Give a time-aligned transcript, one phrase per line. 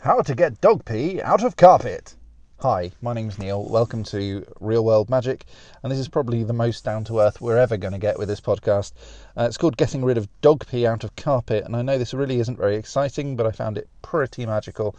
[0.00, 2.14] How to get dog pee out of carpet.
[2.60, 3.64] Hi, my name's Neil.
[3.64, 5.44] Welcome to Real World Magic,
[5.82, 8.28] and this is probably the most down to earth we're ever going to get with
[8.28, 8.92] this podcast.
[9.36, 12.14] Uh, it's called Getting Rid of Dog Pee Out of Carpet, and I know this
[12.14, 14.94] really isn't very exciting, but I found it pretty magical,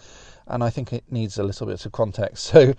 [0.47, 2.53] and I think it needs a little bit of context.
[2.53, 2.73] So,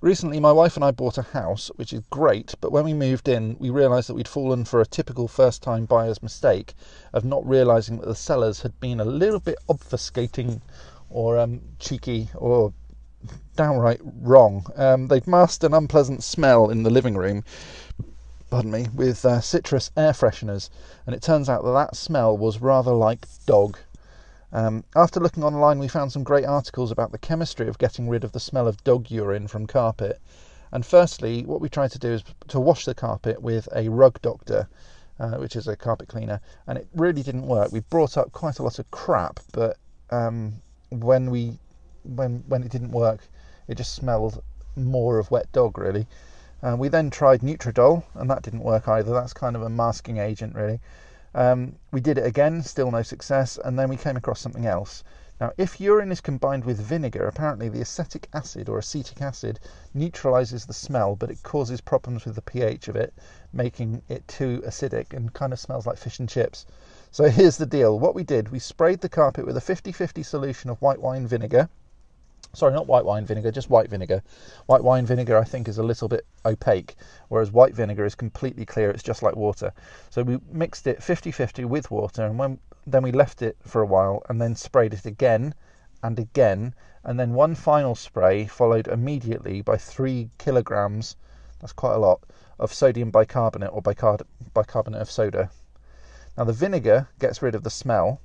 [0.00, 3.28] recently my wife and I bought a house, which is great, but when we moved
[3.28, 6.74] in, we realised that we'd fallen for a typical first time buyer's mistake
[7.12, 10.62] of not realising that the sellers had been a little bit obfuscating
[11.10, 12.72] or um, cheeky or
[13.56, 14.66] downright wrong.
[14.76, 17.44] Um, they've masked an unpleasant smell in the living room,
[18.50, 20.70] pardon me, with uh, citrus air fresheners,
[21.06, 23.78] and it turns out that that smell was rather like dog.
[24.52, 28.24] Um, after looking online, we found some great articles about the chemistry of getting rid
[28.24, 30.20] of the smell of dog urine from carpet.
[30.72, 34.20] And firstly, what we tried to do is to wash the carpet with a rug
[34.22, 34.68] doctor,
[35.18, 37.72] uh, which is a carpet cleaner, and it really didn't work.
[37.72, 39.78] We brought up quite a lot of crap, but
[40.10, 41.58] um, when we
[42.04, 43.28] when when it didn't work,
[43.68, 44.42] it just smelled
[44.76, 46.06] more of wet dog really.
[46.62, 49.12] Uh, we then tried Neutradol, and that didn't work either.
[49.12, 50.80] That's kind of a masking agent really.
[51.34, 55.04] Um, we did it again, still no success, and then we came across something else.
[55.38, 59.60] Now, if urine is combined with vinegar, apparently the acetic acid or acetic acid
[59.92, 63.12] neutralizes the smell, but it causes problems with the pH of it,
[63.52, 66.64] making it too acidic and kind of smells like fish and chips.
[67.10, 67.98] So here's the deal.
[67.98, 71.68] What we did, we sprayed the carpet with a 50-50 solution of white wine vinegar.
[72.52, 74.22] Sorry, not white wine vinegar, just white vinegar.
[74.64, 76.96] White wine vinegar, I think, is a little bit opaque,
[77.28, 78.90] whereas white vinegar is completely clear.
[78.90, 79.72] It's just like water.
[80.08, 83.86] So we mixed it 50-50 with water, and when then we left it for a
[83.86, 85.54] while, and then sprayed it again
[86.02, 91.16] and again, and then one final spray followed immediately by three kilograms.
[91.60, 92.22] That's quite a lot
[92.58, 95.50] of sodium bicarbonate or bicarbonate of soda.
[96.36, 98.20] Now, the vinegar gets rid of the smell,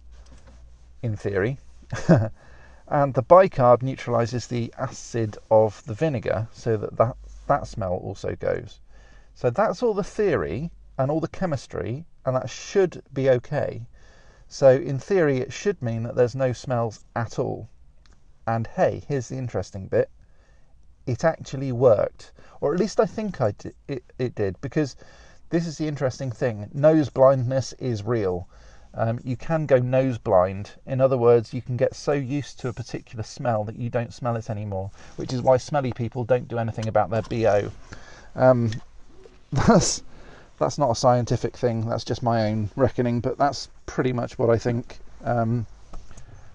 [1.02, 1.60] in theory,
[2.88, 7.16] and the bicarb neutralizes the acid of the vinegar so that, that
[7.48, 8.80] that smell also goes.
[9.34, 13.88] So that's all the theory and all the chemistry, and that should be okay.
[14.48, 17.70] So, in theory, it should mean that there's no smells at all.
[18.46, 20.10] And hey, here's the interesting bit
[21.08, 24.96] it actually worked, or at least I think I did, it, it did, because
[25.52, 26.70] this is the interesting thing.
[26.74, 28.48] Nose blindness is real.
[28.94, 30.72] Um, you can go nose blind.
[30.86, 34.14] In other words, you can get so used to a particular smell that you don't
[34.14, 37.70] smell it anymore, which is why smelly people don't do anything about their BO.
[38.36, 38.72] Um,
[39.52, 40.04] that's,
[40.58, 44.50] that's not a scientific thing, that's just my own reckoning, but that's pretty much what
[44.50, 45.00] I think.
[45.24, 45.66] Um,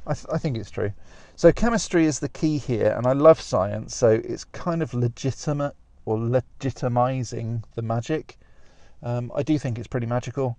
[0.07, 0.93] I, th- I think it's true.
[1.37, 5.75] So, chemistry is the key here, and I love science, so it's kind of legitimate
[6.07, 8.39] or legitimizing the magic.
[9.03, 10.57] Um, I do think it's pretty magical,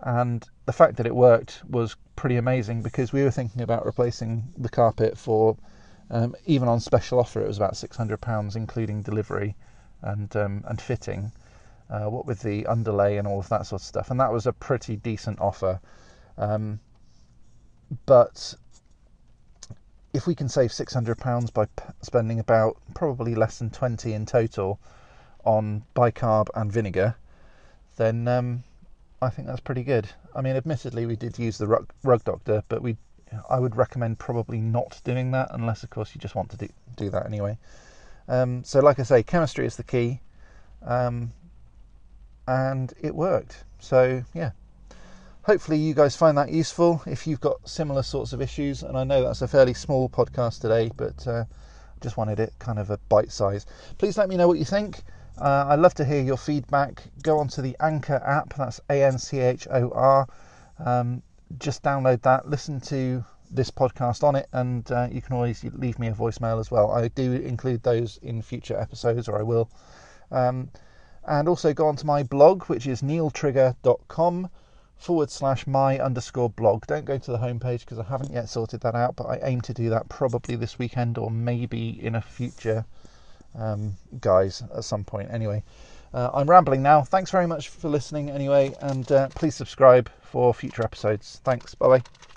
[0.00, 4.52] and the fact that it worked was pretty amazing because we were thinking about replacing
[4.56, 5.56] the carpet for
[6.10, 9.56] um, even on special offer it was about six hundred pounds including delivery
[10.02, 11.32] and um, and fitting.
[11.88, 14.46] Uh, what with the underlay and all of that sort of stuff, and that was
[14.46, 15.80] a pretty decent offer.
[16.36, 16.80] Um,
[18.06, 18.54] but
[20.12, 24.14] if we can save six hundred pounds by p- spending about probably less than twenty
[24.14, 24.80] in total
[25.44, 27.14] on bicarb and vinegar,
[27.96, 28.62] then um,
[29.20, 30.08] I think that's pretty good.
[30.34, 32.96] I mean, admittedly, we did use the rug, rug doctor, but we
[33.50, 36.68] I would recommend probably not doing that unless, of course, you just want to do,
[36.96, 37.58] do that anyway.
[38.28, 40.20] Um, so, like I say, chemistry is the key,
[40.82, 41.32] um,
[42.46, 43.64] and it worked.
[43.80, 44.50] So, yeah.
[45.42, 48.82] Hopefully, you guys find that useful if you've got similar sorts of issues.
[48.82, 51.44] And I know that's a fairly small podcast today, but uh,
[52.00, 53.64] just wanted it kind of a bite size.
[53.98, 55.02] Please let me know what you think.
[55.38, 57.02] Uh, I'd love to hear your feedback.
[57.22, 60.26] Go onto the Anchor app, that's A N C H O R.
[60.78, 61.22] Um,
[61.58, 65.98] just download that, listen to this podcast on it, and uh, you can always leave
[65.98, 66.90] me a voicemail as well.
[66.90, 69.68] I do include those in future episodes, or I will.
[70.30, 70.70] Um,
[71.26, 74.48] and also go onto my blog, which is neiltrigger.com
[74.96, 76.86] forward slash my underscore blog.
[76.86, 79.60] Don't go to the homepage because I haven't yet sorted that out, but I aim
[79.62, 82.86] to do that probably this weekend or maybe in a future
[83.58, 85.28] um, guys at some point.
[85.30, 85.62] Anyway,
[86.14, 87.02] uh, I'm rambling now.
[87.02, 91.40] Thanks very much for listening anyway, and uh, please subscribe for future episodes.
[91.44, 91.74] Thanks.
[91.74, 92.35] Bye bye.